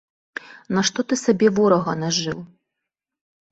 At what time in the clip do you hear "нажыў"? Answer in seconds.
2.07-2.39